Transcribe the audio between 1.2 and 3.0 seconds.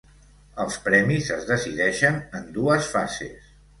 es decideixen en dues